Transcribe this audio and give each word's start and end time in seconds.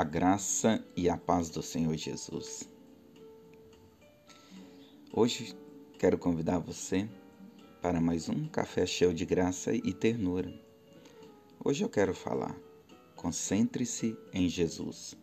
A 0.00 0.04
graça 0.04 0.82
e 0.96 1.10
a 1.10 1.16
paz 1.18 1.50
do 1.50 1.62
Senhor 1.62 1.94
Jesus. 1.94 2.66
Hoje 5.12 5.54
quero 5.98 6.16
convidar 6.16 6.58
você 6.58 7.06
para 7.82 8.00
mais 8.00 8.26
um 8.26 8.48
café 8.48 8.86
cheio 8.86 9.12
de 9.12 9.26
graça 9.26 9.74
e 9.74 9.92
ternura. 9.92 10.58
Hoje 11.62 11.84
eu 11.84 11.90
quero 11.90 12.14
falar: 12.14 12.56
concentre-se 13.14 14.16
em 14.32 14.48
Jesus. 14.48 15.14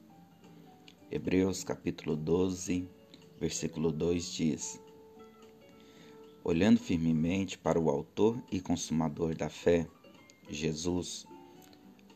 Hebreus 1.10 1.64
capítulo 1.64 2.16
12, 2.16 2.88
versículo 3.40 3.92
2 3.92 4.32
diz: 4.32 4.80
Olhando 6.44 6.80
firmemente 6.80 7.58
para 7.58 7.80
o 7.80 7.90
Autor 7.90 8.40
e 8.52 8.62
Consumador 8.62 9.36
da 9.36 9.50
fé, 9.50 9.88
Jesus, 10.48 11.26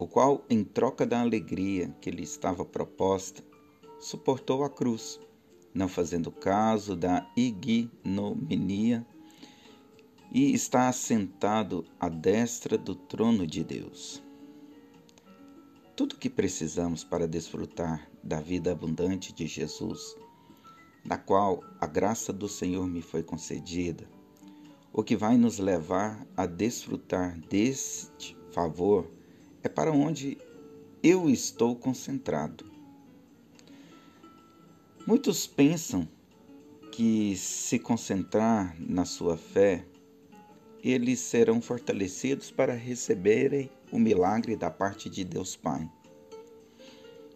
o 0.01 0.07
qual, 0.07 0.43
em 0.49 0.63
troca 0.63 1.05
da 1.05 1.21
alegria 1.21 1.95
que 2.01 2.09
lhe 2.09 2.23
estava 2.23 2.65
proposta, 2.65 3.43
suportou 3.99 4.63
a 4.63 4.69
cruz, 4.69 5.19
não 5.75 5.87
fazendo 5.87 6.31
caso 6.31 6.95
da 6.95 7.31
ignominia, 7.37 9.05
e 10.31 10.53
está 10.53 10.89
assentado 10.89 11.85
à 11.99 12.09
destra 12.09 12.79
do 12.79 12.95
trono 12.95 13.45
de 13.45 13.63
Deus. 13.63 14.23
Tudo 15.95 16.13
o 16.13 16.17
que 16.17 16.31
precisamos 16.31 17.03
para 17.03 17.27
desfrutar 17.27 18.09
da 18.23 18.41
vida 18.41 18.71
abundante 18.71 19.31
de 19.31 19.45
Jesus, 19.45 20.15
da 21.05 21.15
qual 21.19 21.63
a 21.79 21.85
graça 21.85 22.33
do 22.33 22.49
Senhor 22.49 22.87
me 22.87 23.03
foi 23.03 23.21
concedida, 23.21 24.09
o 24.91 25.03
que 25.03 25.15
vai 25.15 25.37
nos 25.37 25.59
levar 25.59 26.25
a 26.35 26.47
desfrutar 26.47 27.39
deste 27.41 28.35
favor 28.51 29.20
é 29.63 29.69
para 29.69 29.91
onde 29.91 30.37
eu 31.03 31.29
estou 31.29 31.75
concentrado. 31.75 32.65
Muitos 35.05 35.47
pensam 35.47 36.07
que 36.91 37.35
se 37.35 37.79
concentrar 37.79 38.75
na 38.79 39.05
sua 39.05 39.37
fé, 39.37 39.85
eles 40.83 41.19
serão 41.19 41.61
fortalecidos 41.61 42.51
para 42.51 42.73
receberem 42.73 43.69
o 43.91 43.99
milagre 43.99 44.55
da 44.55 44.69
parte 44.69 45.09
de 45.09 45.23
Deus 45.23 45.55
Pai. 45.55 45.89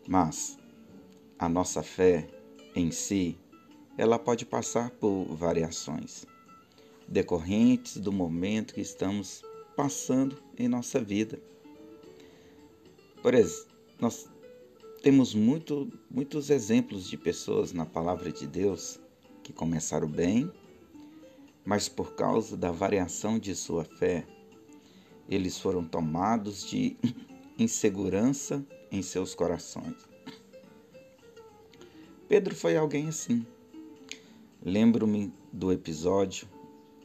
Mas 0.08 0.58
a 1.40 1.50
nossa 1.50 1.82
fé 1.82 2.28
em 2.76 2.92
si, 2.92 3.38
ela 3.98 4.20
pode 4.20 4.46
passar 4.46 4.90
por 4.92 5.26
variações 5.36 6.26
decorrentes 7.08 7.98
do 7.98 8.12
momento 8.12 8.74
que 8.74 8.82
estamos 8.82 9.44
passando 9.76 10.42
em 10.58 10.68
nossa 10.68 11.00
vida. 11.00 11.40
Por 13.26 13.34
exemplo, 13.34 13.76
nós 14.00 14.30
temos 15.02 15.34
muito, 15.34 15.92
muitos 16.12 16.52
exemplos 16.52 17.10
de 17.10 17.18
pessoas 17.18 17.74
na 17.74 17.84
palavra 17.84 18.32
de 18.32 18.46
Deus 18.46 19.00
que 19.42 19.52
começaram 19.52 20.08
bem, 20.08 20.52
mas 21.66 21.90
por 21.90 22.14
causa 22.14 22.56
da 22.56 22.70
variação 22.70 23.40
de 23.40 23.56
sua 23.56 23.84
fé, 23.84 24.28
eles 25.28 25.58
foram 25.58 25.84
tomados 25.84 26.70
de 26.70 26.96
insegurança 27.58 28.64
em 28.92 29.02
seus 29.02 29.34
corações. 29.34 30.08
Pedro 32.30 32.56
foi 32.56 32.78
alguém 32.78 33.08
assim. 33.08 33.44
Lembro-me 34.64 35.34
do 35.52 35.72
episódio 35.72 36.48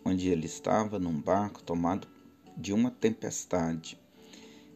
onde 0.04 0.28
ele 0.28 0.44
estava 0.44 0.98
num 0.98 1.18
barco 1.18 1.62
tomado 1.62 2.06
de 2.58 2.74
uma 2.74 2.90
tempestade. 2.90 3.98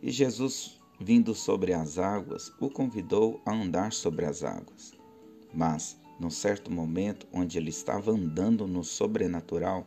E 0.01 0.11
Jesus 0.11 0.83
vindo 1.05 1.35
sobre 1.35 1.75
as 1.75 1.99
águas, 1.99 2.51
o 2.59 2.71
convidou 2.71 3.39
a 3.45 3.53
andar 3.53 3.93
sobre 3.93 4.25
as 4.25 4.43
águas. 4.43 4.95
Mas, 5.53 5.99
num 6.19 6.31
certo 6.31 6.73
momento, 6.73 7.27
onde 7.31 7.59
ele 7.59 7.69
estava 7.69 8.11
andando 8.11 8.67
no 8.67 8.83
sobrenatural, 8.83 9.87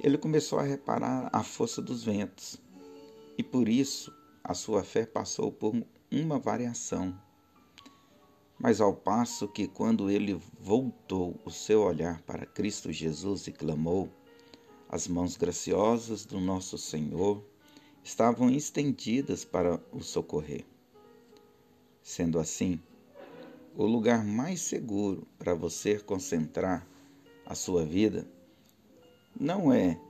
ele 0.00 0.16
começou 0.16 0.58
a 0.58 0.62
reparar 0.62 1.28
a 1.30 1.42
força 1.42 1.82
dos 1.82 2.02
ventos. 2.02 2.58
E 3.36 3.42
por 3.42 3.68
isso, 3.68 4.10
a 4.42 4.54
sua 4.54 4.82
fé 4.82 5.04
passou 5.04 5.52
por 5.52 5.74
uma 6.10 6.38
variação. 6.38 7.14
Mas 8.58 8.80
ao 8.80 8.94
passo 8.94 9.46
que, 9.46 9.68
quando 9.68 10.08
ele 10.08 10.40
voltou 10.58 11.38
o 11.44 11.50
seu 11.50 11.82
olhar 11.82 12.22
para 12.22 12.46
Cristo 12.46 12.90
Jesus 12.90 13.46
e 13.48 13.52
clamou, 13.52 14.08
as 14.88 15.06
mãos 15.06 15.36
graciosas 15.36 16.24
do 16.24 16.40
nosso 16.40 16.78
Senhor 16.78 17.44
estavam 18.06 18.48
estendidas 18.48 19.44
para 19.44 19.80
o 19.90 20.00
socorrer. 20.00 20.64
Sendo 22.00 22.38
assim, 22.38 22.80
o 23.74 23.84
lugar 23.84 24.24
mais 24.24 24.60
seguro 24.60 25.26
para 25.36 25.54
você 25.54 25.98
concentrar 25.98 26.86
a 27.44 27.56
sua 27.56 27.84
vida 27.84 28.24
não 29.38 29.72
é 29.72 30.00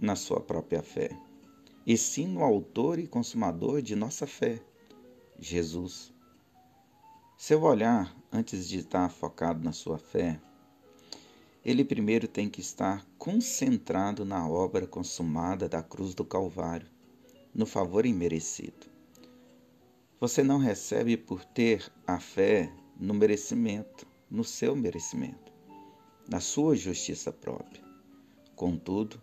na 0.00 0.16
sua 0.16 0.40
própria 0.40 0.82
fé, 0.82 1.16
e 1.86 1.96
sim 1.96 2.26
no 2.26 2.42
Autor 2.42 2.98
e 2.98 3.06
Consumador 3.06 3.80
de 3.80 3.94
nossa 3.94 4.26
fé, 4.26 4.60
Jesus. 5.38 6.12
Seu 7.38 7.62
olhar, 7.62 8.16
antes 8.32 8.68
de 8.68 8.78
estar 8.78 9.08
focado 9.08 9.62
na 9.62 9.70
sua 9.72 9.96
fé, 9.96 10.40
ele 11.64 11.84
primeiro 11.84 12.26
tem 12.26 12.50
que 12.50 12.60
estar 12.60 13.06
concentrado 13.16 14.24
na 14.24 14.48
obra 14.48 14.88
consumada 14.88 15.68
da 15.68 15.84
cruz 15.84 16.14
do 16.14 16.24
Calvário 16.24 16.93
no 17.54 17.64
favor 17.64 18.04
imerecido. 18.04 18.86
Você 20.18 20.42
não 20.42 20.58
recebe 20.58 21.16
por 21.16 21.44
ter 21.44 21.90
a 22.06 22.18
fé 22.18 22.72
no 22.98 23.14
merecimento, 23.14 24.06
no 24.28 24.42
seu 24.42 24.74
merecimento, 24.74 25.52
na 26.28 26.40
sua 26.40 26.74
justiça 26.74 27.32
própria. 27.32 27.82
Contudo, 28.56 29.22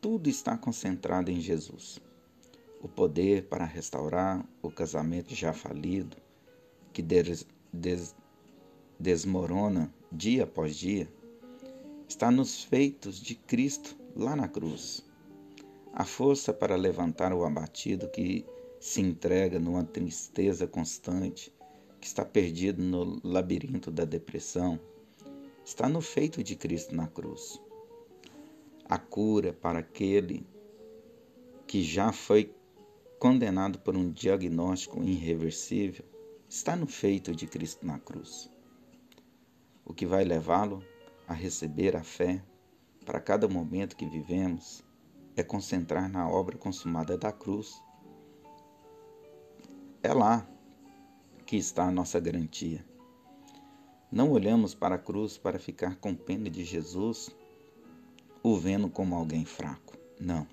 tudo 0.00 0.28
está 0.28 0.58
concentrado 0.58 1.30
em 1.30 1.40
Jesus. 1.40 2.00
O 2.82 2.88
poder 2.88 3.44
para 3.44 3.64
restaurar 3.64 4.46
o 4.60 4.70
casamento 4.70 5.34
já 5.34 5.54
falido, 5.54 6.16
que 6.92 7.00
des, 7.00 7.46
des, 7.72 8.14
desmorona 8.98 9.92
dia 10.12 10.44
após 10.44 10.76
dia, 10.76 11.10
está 12.06 12.30
nos 12.30 12.62
feitos 12.62 13.18
de 13.18 13.34
Cristo 13.34 13.96
lá 14.14 14.36
na 14.36 14.48
cruz 14.48 15.02
a 15.96 16.04
força 16.04 16.52
para 16.52 16.74
levantar 16.74 17.32
o 17.32 17.44
abatido 17.44 18.08
que 18.08 18.44
se 18.80 19.00
entrega 19.00 19.60
numa 19.60 19.84
tristeza 19.84 20.66
constante, 20.66 21.54
que 22.00 22.06
está 22.08 22.24
perdido 22.24 22.82
no 22.82 23.20
labirinto 23.22 23.92
da 23.92 24.04
depressão, 24.04 24.80
está 25.64 25.88
no 25.88 26.00
feito 26.00 26.42
de 26.42 26.56
Cristo 26.56 26.96
na 26.96 27.06
cruz. 27.06 27.60
A 28.86 28.98
cura 28.98 29.52
para 29.52 29.78
aquele 29.78 30.44
que 31.64 31.80
já 31.80 32.10
foi 32.12 32.52
condenado 33.20 33.78
por 33.78 33.96
um 33.96 34.10
diagnóstico 34.10 35.00
irreversível 35.04 36.04
está 36.48 36.74
no 36.74 36.88
feito 36.88 37.32
de 37.36 37.46
Cristo 37.46 37.86
na 37.86 38.00
cruz. 38.00 38.50
O 39.84 39.94
que 39.94 40.06
vai 40.06 40.24
levá-lo 40.24 40.84
a 41.28 41.32
receber 41.32 41.94
a 41.94 42.02
fé 42.02 42.42
para 43.06 43.20
cada 43.20 43.46
momento 43.46 43.96
que 43.96 44.06
vivemos 44.06 44.84
é 45.36 45.42
concentrar 45.42 46.08
na 46.08 46.28
obra 46.28 46.56
consumada 46.56 47.18
da 47.18 47.32
cruz. 47.32 47.82
É 50.02 50.12
lá 50.12 50.46
que 51.44 51.56
está 51.56 51.84
a 51.84 51.90
nossa 51.90 52.20
garantia. 52.20 52.84
Não 54.12 54.30
olhamos 54.30 54.74
para 54.74 54.94
a 54.94 54.98
cruz 54.98 55.36
para 55.36 55.58
ficar 55.58 55.96
com 55.96 56.14
pena 56.14 56.48
de 56.48 56.64
Jesus, 56.64 57.34
o 58.42 58.56
vendo 58.56 58.88
como 58.88 59.16
alguém 59.16 59.44
fraco. 59.44 59.96
Não. 60.20 60.46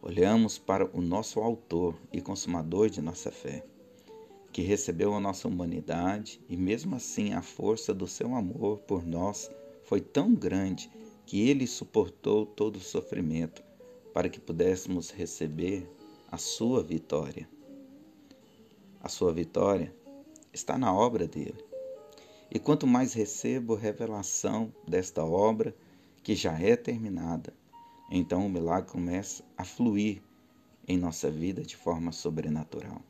Olhamos 0.00 0.56
para 0.58 0.88
o 0.96 1.00
nosso 1.00 1.40
Autor 1.40 1.96
e 2.12 2.20
Consumador 2.20 2.88
de 2.88 3.00
nossa 3.00 3.32
fé, 3.32 3.64
que 4.52 4.62
recebeu 4.62 5.14
a 5.14 5.20
nossa 5.20 5.48
humanidade 5.48 6.40
e, 6.48 6.56
mesmo 6.56 6.94
assim, 6.94 7.32
a 7.32 7.42
força 7.42 7.92
do 7.92 8.06
seu 8.06 8.34
amor 8.36 8.78
por 8.80 9.04
nós 9.04 9.50
foi 9.82 10.00
tão 10.00 10.32
grande 10.32 10.90
que 11.26 11.48
ele 11.48 11.66
suportou 11.66 12.46
todo 12.46 12.76
o 12.76 12.80
sofrimento 12.80 13.63
para 14.14 14.28
que 14.28 14.38
pudéssemos 14.38 15.10
receber 15.10 15.90
a 16.30 16.38
sua 16.38 16.84
vitória. 16.84 17.48
A 19.02 19.08
sua 19.08 19.32
vitória 19.32 19.92
está 20.52 20.78
na 20.78 20.94
obra 20.94 21.26
dele. 21.26 21.62
E 22.48 22.60
quanto 22.60 22.86
mais 22.86 23.12
recebo 23.12 23.74
revelação 23.74 24.72
desta 24.86 25.24
obra, 25.24 25.74
que 26.22 26.36
já 26.36 26.56
é 26.58 26.76
terminada, 26.76 27.52
então 28.08 28.46
o 28.46 28.48
milagre 28.48 28.92
começa 28.92 29.44
a 29.58 29.64
fluir 29.64 30.22
em 30.86 30.96
nossa 30.96 31.28
vida 31.28 31.62
de 31.62 31.76
forma 31.76 32.12
sobrenatural. 32.12 33.02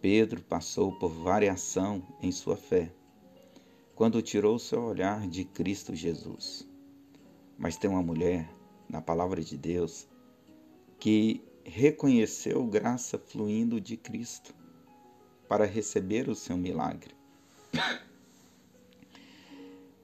Pedro 0.00 0.40
passou 0.40 0.92
por 0.92 1.10
variação 1.10 2.00
em 2.22 2.30
sua 2.30 2.56
fé, 2.56 2.92
quando 3.96 4.22
tirou 4.22 4.56
seu 4.56 4.82
olhar 4.84 5.26
de 5.26 5.44
Cristo 5.44 5.96
Jesus. 5.96 6.66
Mas 7.58 7.76
tem 7.76 7.90
uma 7.90 8.02
mulher 8.02 8.48
na 8.90 9.00
palavra 9.00 9.42
de 9.42 9.56
Deus 9.56 10.08
que 10.98 11.42
reconheceu 11.64 12.64
graça 12.66 13.18
fluindo 13.18 13.80
de 13.80 13.96
Cristo. 13.96 14.54
para 15.48 15.64
receber 15.64 16.28
o 16.28 16.34
seu 16.34 16.56
milagre. 16.56 17.12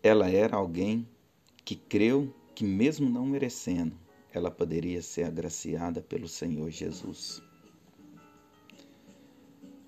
Ela 0.02 0.28
era 0.28 0.56
alguém 0.56 1.08
que 1.64 1.76
creu 1.76 2.34
que, 2.52 2.64
mesmo 2.64 3.08
não 3.08 3.24
merecendo, 3.24 3.96
ela 4.32 4.50
poderia 4.50 5.00
ser 5.00 5.22
agraciada 5.22 6.02
pelo 6.02 6.26
Senhor 6.26 6.68
Jesus. 6.70 7.40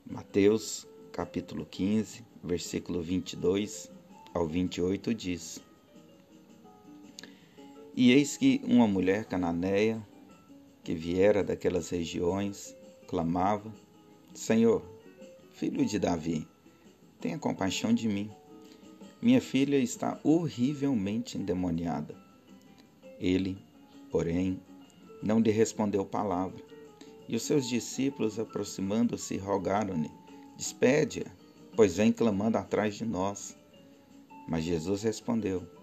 Mateus 0.07 0.87
capítulo 1.11 1.67
15, 1.67 2.25
versículo 2.45 3.03
22 3.03 3.91
ao 4.33 4.47
28 4.47 5.13
diz: 5.13 5.61
E 8.01 8.13
eis 8.13 8.37
que 8.37 8.61
uma 8.63 8.87
mulher 8.87 9.25
cananeia, 9.25 10.01
que 10.85 10.95
viera 10.95 11.43
daquelas 11.43 11.89
regiões, 11.89 12.73
clamava: 13.09 13.75
Senhor, 14.33 14.85
filho 15.51 15.85
de 15.85 15.99
Davi, 15.99 16.47
tenha 17.21 17.37
compaixão 17.37 17.93
de 17.93 18.07
mim. 18.07 18.31
Minha 19.21 19.41
filha 19.41 19.77
está 19.77 20.17
horrivelmente 20.23 21.37
endemoniada. 21.37 22.15
Ele, 23.19 23.59
porém, 24.13 24.61
não 25.21 25.41
lhe 25.41 25.51
respondeu 25.51 26.05
palavra. 26.05 26.63
E 27.29 27.35
os 27.35 27.43
seus 27.43 27.69
discípulos, 27.69 28.39
aproximando-se, 28.39 29.37
rogaram-lhe: 29.39 30.13
Despede-a, 30.57 31.29
pois 31.75 31.97
vem 31.97 32.13
clamando 32.13 32.59
atrás 32.59 32.95
de 32.95 33.05
nós. 33.05 33.59
Mas 34.47 34.63
Jesus 34.63 35.03
respondeu: 35.03 35.78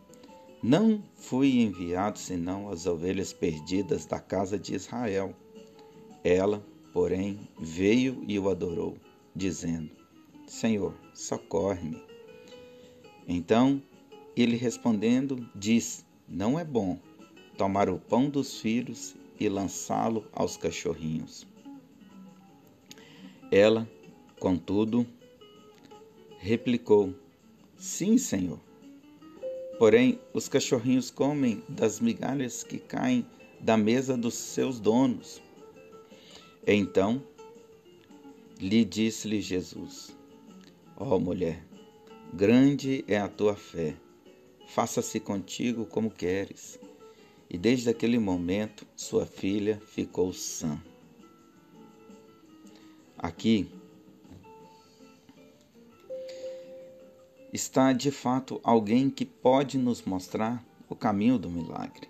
Não 0.68 1.04
fui 1.14 1.62
enviado 1.62 2.18
senão 2.18 2.70
as 2.70 2.88
ovelhas 2.88 3.32
perdidas 3.32 4.04
da 4.08 4.20
casa 4.20 4.58
de 4.58 4.74
Israel. 4.74 5.32
Ela, 6.24 6.66
porém, 6.92 7.48
veio 7.60 8.24
e 8.28 8.40
o 8.40 8.50
adorou, 8.50 8.98
dizendo: 9.36 9.92
Senhor, 10.48 10.96
socorre-me. 11.14 12.02
Então 13.28 13.80
ele 14.36 14.56
respondendo, 14.56 15.48
diz: 15.54 16.04
Não 16.28 16.58
é 16.58 16.66
bom 16.66 16.98
tomar 17.56 17.88
o 17.88 18.00
pão 18.00 18.28
dos 18.28 18.60
filhos 18.60 19.16
e 19.40 19.48
lançá-lo 19.48 20.26
aos 20.34 20.58
cachorrinhos. 20.58 21.46
Ela, 23.52 23.88
contudo, 24.40 25.06
replicou: 26.40 27.14
Sim, 27.78 28.18
Senhor. 28.18 28.60
Porém, 29.78 30.20
os 30.34 30.48
cachorrinhos 30.48 31.12
comem 31.12 31.62
das 31.68 32.00
migalhas 32.00 32.64
que 32.64 32.80
caem 32.80 33.26
da 33.60 33.76
mesa 33.76 34.16
dos 34.16 34.34
seus 34.34 34.80
donos. 34.80 35.42
Então 36.66 37.22
lhe 38.60 38.86
disse-lhe 38.86 39.42
Jesus: 39.42 40.16
Ó 40.96 41.16
oh, 41.16 41.20
mulher, 41.20 41.62
grande 42.34 43.04
é 43.08 43.18
a 43.18 43.28
tua 43.28 43.56
fé, 43.56 43.96
faça-se 44.68 45.20
contigo 45.20 45.86
como 45.86 46.10
queres. 46.10 46.80
E 47.50 47.58
desde 47.58 47.90
aquele 47.90 48.18
momento, 48.18 48.88
sua 48.96 49.26
filha 49.26 49.80
ficou 49.86 50.34
sã. 50.34 50.82
Aqui 53.18 53.70
está 57.56 57.94
de 57.94 58.12
fato 58.12 58.60
alguém 58.64 59.10
que 59.10 59.26
pode 59.26 59.78
nos 59.78 60.02
mostrar 60.04 60.64
o 60.90 60.96
caminho 60.96 61.40
do 61.40 61.50
milagre. 61.50 62.10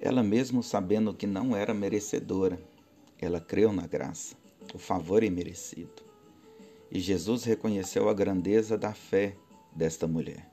Ela, 0.00 0.22
mesmo 0.22 0.62
sabendo 0.62 1.14
que 1.14 1.26
não 1.26 1.56
era 1.56 1.72
merecedora, 1.72 2.60
ela 3.18 3.40
creu 3.40 3.72
na 3.72 3.86
graça, 3.86 4.36
o 4.74 4.78
favor 4.78 5.22
imerecido. 5.22 6.02
E 6.90 6.98
Jesus 6.98 7.44
reconheceu 7.44 8.08
a 8.08 8.12
grandeza 8.12 8.76
da 8.76 8.92
fé 8.92 9.36
desta 9.74 10.06
mulher. 10.06 10.50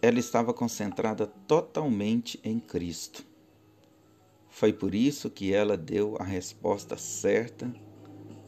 Ela 0.00 0.18
estava 0.18 0.54
concentrada 0.54 1.26
totalmente 1.26 2.38
em 2.44 2.60
Cristo. 2.60 3.24
Foi 4.48 4.72
por 4.72 4.94
isso 4.94 5.30
que 5.30 5.52
ela 5.52 5.76
deu 5.76 6.16
a 6.20 6.24
resposta 6.24 6.96
certa 6.96 7.72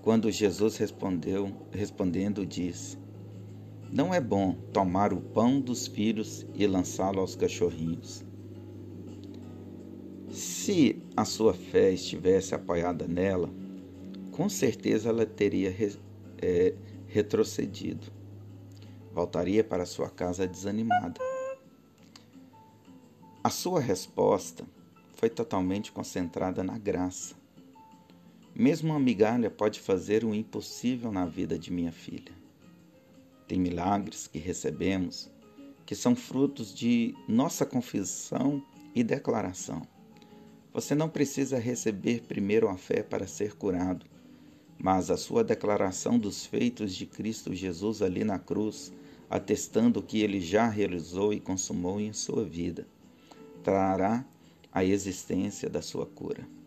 quando 0.02 0.30
Jesus 0.30 0.76
respondeu, 0.76 1.52
respondendo, 1.70 2.46
disse: 2.46 2.96
Não 3.92 4.14
é 4.14 4.20
bom 4.20 4.54
tomar 4.72 5.12
o 5.12 5.20
pão 5.20 5.60
dos 5.60 5.86
filhos 5.86 6.46
e 6.54 6.66
lançá-lo 6.66 7.20
aos 7.20 7.36
cachorrinhos. 7.36 8.24
Se 10.30 11.02
a 11.16 11.24
sua 11.24 11.52
fé 11.52 11.92
estivesse 11.92 12.54
apoiada 12.54 13.06
nela, 13.06 13.50
com 14.30 14.48
certeza 14.48 15.08
ela 15.08 15.26
teria 15.26 15.74
é, 16.40 16.74
retrocedido. 17.06 18.06
Voltaria 19.12 19.62
para 19.64 19.84
sua 19.84 20.08
casa 20.08 20.46
desanimada. 20.46 21.20
A 23.42 23.50
sua 23.50 23.80
resposta 23.80 24.64
foi 25.14 25.28
totalmente 25.28 25.90
concentrada 25.90 26.62
na 26.62 26.78
graça 26.78 27.39
mesmo 28.60 28.90
uma 28.90 29.00
migalha 29.00 29.50
pode 29.50 29.80
fazer 29.80 30.22
o 30.22 30.34
impossível 30.34 31.10
na 31.10 31.24
vida 31.24 31.58
de 31.58 31.72
minha 31.72 31.90
filha. 31.90 32.34
Tem 33.48 33.58
milagres 33.58 34.26
que 34.26 34.38
recebemos 34.38 35.30
que 35.86 35.94
são 35.94 36.14
frutos 36.14 36.74
de 36.74 37.14
nossa 37.26 37.64
confissão 37.64 38.62
e 38.94 39.02
declaração. 39.02 39.80
Você 40.74 40.94
não 40.94 41.08
precisa 41.08 41.58
receber 41.58 42.20
primeiro 42.28 42.68
a 42.68 42.76
fé 42.76 43.02
para 43.02 43.26
ser 43.26 43.56
curado, 43.56 44.04
mas 44.78 45.10
a 45.10 45.16
sua 45.16 45.42
declaração 45.42 46.18
dos 46.18 46.44
feitos 46.44 46.94
de 46.94 47.06
Cristo 47.06 47.54
Jesus 47.54 48.02
ali 48.02 48.24
na 48.24 48.38
cruz, 48.38 48.92
atestando 49.30 50.00
o 50.00 50.02
que 50.02 50.20
ele 50.20 50.38
já 50.38 50.68
realizou 50.68 51.32
e 51.32 51.40
consumou 51.40 51.98
em 51.98 52.12
sua 52.12 52.44
vida, 52.44 52.86
trará 53.64 54.22
a 54.70 54.84
existência 54.84 55.70
da 55.70 55.80
sua 55.80 56.04
cura. 56.04 56.59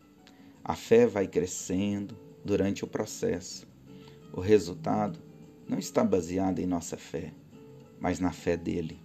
A 0.65 0.75
fé 0.75 1.05
vai 1.05 1.27
crescendo 1.27 2.17
durante 2.45 2.85
o 2.85 2.87
processo. 2.87 3.67
O 4.31 4.39
resultado 4.39 5.19
não 5.67 5.77
está 5.77 6.05
baseado 6.05 6.59
em 6.59 6.65
nossa 6.65 6.95
fé, 6.95 7.33
mas 7.99 8.19
na 8.19 8.31
fé 8.31 8.55
dele. 8.55 8.97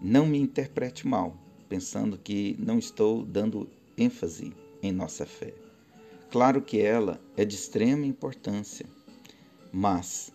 Não 0.00 0.26
me 0.26 0.38
interprete 0.38 1.06
mal, 1.06 1.36
pensando 1.70 2.18
que 2.18 2.54
não 2.58 2.78
estou 2.78 3.24
dando 3.24 3.70
ênfase 3.96 4.52
em 4.82 4.92
nossa 4.92 5.24
fé. 5.24 5.54
Claro 6.30 6.60
que 6.60 6.80
ela 6.80 7.18
é 7.34 7.46
de 7.46 7.54
extrema 7.54 8.04
importância, 8.04 8.84
mas 9.72 10.32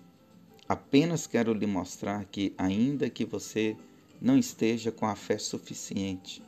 apenas 0.68 1.28
quero 1.28 1.54
lhe 1.54 1.68
mostrar 1.68 2.26
que, 2.26 2.56
ainda 2.58 3.08
que 3.08 3.24
você 3.24 3.78
não 4.20 4.36
esteja 4.36 4.92
com 4.92 5.06
a 5.06 5.16
fé 5.16 5.38
suficiente, 5.38 6.42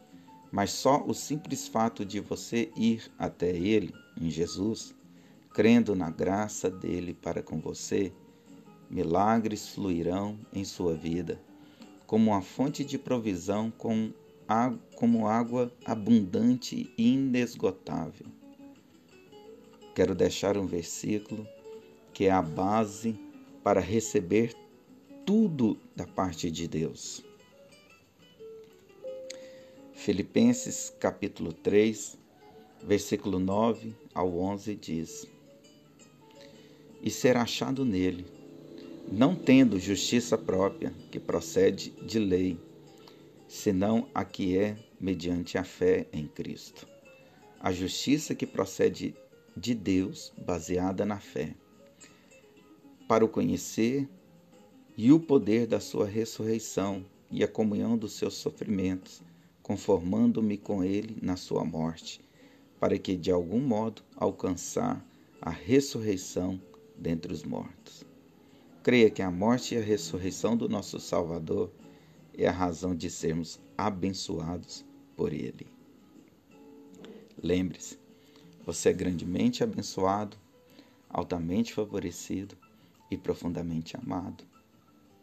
mas 0.52 0.72
só 0.72 1.04
o 1.06 1.14
simples 1.14 1.68
fato 1.68 2.04
de 2.06 2.20
você 2.20 2.72
ir 2.76 3.12
até 3.18 3.50
Ele, 3.50 3.94
em 4.20 4.30
Jesus, 4.30 4.96
crendo 5.54 5.96
na 5.96 6.10
graça 6.10 6.70
dele 6.70 7.14
para 7.14 7.44
com 7.44 7.60
você, 7.60 8.12
milagres 8.90 9.70
fluirão 9.70 10.40
em 10.54 10.66
sua 10.66 10.96
vida, 10.96 11.40
como 12.08 12.32
uma 12.32 12.42
fonte 12.42 12.84
de 12.84 12.98
provisão, 12.98 13.72
como 13.72 15.28
água 15.28 15.72
abundante 15.86 16.92
e 16.98 17.14
inesgotável. 17.14 18.26
Quero 19.94 20.16
deixar 20.16 20.58
um 20.58 20.66
versículo 20.66 21.48
que 22.14 22.26
é 22.26 22.32
a 22.32 22.42
base 22.42 23.20
para 23.64 23.80
receber 23.80 24.56
tudo 25.26 25.78
da 25.96 26.08
parte 26.08 26.50
de 26.50 26.68
Deus. 26.68 27.24
Filipenses 30.00 30.94
capítulo 30.98 31.52
3, 31.52 32.18
versículo 32.82 33.38
9 33.38 33.94
ao 34.16 34.34
11 34.40 34.74
diz: 34.74 35.28
E 37.04 37.12
ser 37.12 37.36
achado 37.36 37.84
nele, 37.84 38.26
não 39.12 39.36
tendo 39.36 39.78
justiça 39.78 40.38
própria 40.38 40.94
que 41.12 41.20
procede 41.20 41.90
de 42.02 42.18
lei, 42.18 42.58
senão 43.46 44.08
a 44.16 44.24
que 44.24 44.58
é 44.58 44.78
mediante 45.02 45.58
a 45.58 45.66
fé 45.66 46.08
em 46.14 46.28
Cristo. 46.28 46.88
A 47.60 47.74
justiça 47.74 48.34
que 48.34 48.48
procede 48.48 49.14
de 49.56 49.76
Deus, 49.76 50.32
baseada 50.38 51.06
na 51.06 51.20
fé, 51.20 51.54
para 53.06 53.26
o 53.26 53.30
conhecer 53.30 54.08
e 54.96 55.12
o 55.12 55.20
poder 55.20 55.68
da 55.68 55.82
sua 55.82 56.08
ressurreição 56.08 57.06
e 57.30 57.44
a 57.44 57.50
comunhão 57.50 57.98
dos 57.98 58.14
seus 58.14 58.36
sofrimentos 58.36 59.22
conformando-me 59.70 60.58
com 60.58 60.84
ele 60.84 61.16
na 61.22 61.36
sua 61.36 61.64
morte, 61.64 62.20
para 62.80 62.98
que 62.98 63.16
de 63.16 63.30
algum 63.30 63.60
modo 63.60 64.02
alcançar 64.16 65.06
a 65.40 65.52
ressurreição 65.52 66.60
dentre 66.98 67.32
os 67.32 67.44
mortos. 67.44 68.04
Creia 68.82 69.12
que 69.12 69.22
a 69.22 69.30
morte 69.30 69.76
e 69.76 69.78
a 69.78 69.82
ressurreição 69.82 70.58
do 70.58 70.68
nosso 70.68 71.00
Salvador 71.00 71.72
é 72.36 72.48
a 72.48 72.52
razão 72.52 72.96
de 72.96 73.12
sermos 73.12 73.60
abençoados 73.78 74.84
por 75.16 75.32
ele. 75.32 75.68
Lembre-se, 77.40 78.00
você 78.66 78.90
é 78.90 78.94
grandemente 78.94 79.64
abençoado, 79.64 80.36
altamente 81.08 81.76
favorecido 81.76 82.58
e 83.12 83.16
profundamente 83.16 83.96
amado. 83.96 84.44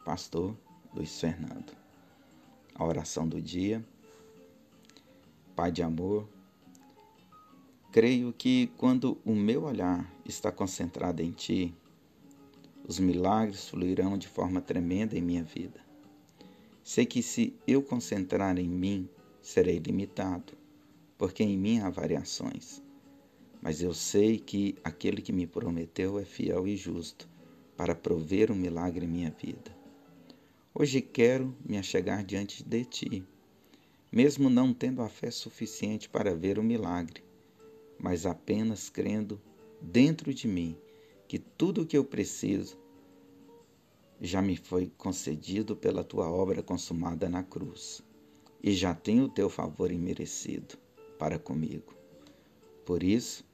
Pastor 0.04 0.56
Luiz 0.94 1.18
Fernando. 1.18 1.72
A 2.76 2.84
oração 2.84 3.26
do 3.26 3.42
dia. 3.42 3.84
Pai 5.56 5.72
de 5.72 5.82
amor, 5.82 6.28
creio 7.90 8.30
que 8.30 8.70
quando 8.76 9.16
o 9.24 9.34
meu 9.34 9.64
olhar 9.64 10.06
está 10.22 10.52
concentrado 10.52 11.22
em 11.22 11.30
Ti, 11.30 11.74
os 12.86 12.98
milagres 12.98 13.70
fluirão 13.70 14.18
de 14.18 14.28
forma 14.28 14.60
tremenda 14.60 15.16
em 15.16 15.22
minha 15.22 15.42
vida. 15.42 15.80
Sei 16.84 17.06
que 17.06 17.22
se 17.22 17.54
eu 17.66 17.82
concentrar 17.82 18.58
em 18.58 18.68
mim, 18.68 19.08
serei 19.40 19.78
limitado, 19.78 20.52
porque 21.16 21.42
em 21.42 21.56
mim 21.56 21.78
há 21.78 21.88
variações. 21.88 22.82
Mas 23.62 23.80
eu 23.80 23.94
sei 23.94 24.38
que 24.38 24.76
aquele 24.84 25.22
que 25.22 25.32
me 25.32 25.46
prometeu 25.46 26.18
é 26.18 26.24
fiel 26.26 26.68
e 26.68 26.76
justo 26.76 27.26
para 27.78 27.94
prover 27.94 28.52
um 28.52 28.54
milagre 28.54 29.06
em 29.06 29.08
minha 29.08 29.30
vida. 29.30 29.74
Hoje 30.74 31.00
quero 31.00 31.56
me 31.66 31.78
achegar 31.78 32.22
diante 32.22 32.62
de 32.62 32.84
ti, 32.84 33.24
mesmo 34.16 34.48
não 34.48 34.72
tendo 34.72 35.02
a 35.02 35.10
fé 35.10 35.30
suficiente 35.30 36.08
para 36.08 36.34
ver 36.34 36.58
o 36.58 36.62
milagre, 36.62 37.22
mas 37.98 38.24
apenas 38.24 38.88
crendo 38.88 39.38
dentro 39.78 40.32
de 40.32 40.48
mim 40.48 40.74
que 41.28 41.38
tudo 41.38 41.82
o 41.82 41.86
que 41.86 41.98
eu 41.98 42.02
preciso 42.02 42.78
já 44.18 44.40
me 44.40 44.56
foi 44.56 44.90
concedido 44.96 45.76
pela 45.76 46.02
tua 46.02 46.30
obra 46.30 46.62
consumada 46.62 47.28
na 47.28 47.42
cruz, 47.42 48.02
e 48.62 48.72
já 48.72 48.94
tenho 48.94 49.24
o 49.24 49.28
teu 49.28 49.50
favor 49.50 49.92
imerecido 49.92 50.78
para 51.18 51.38
comigo. 51.38 51.94
Por 52.86 53.02
isso, 53.02 53.44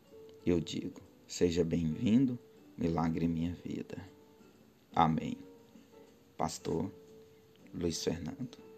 eu 0.46 0.60
digo: 0.60 1.00
seja 1.26 1.64
bem-vindo, 1.64 2.38
milagre 2.78 3.26
minha 3.26 3.52
vida. 3.64 3.98
Amém. 4.94 5.36
Pastor 6.36 6.88
Luiz 7.74 8.04
Fernando. 8.04 8.71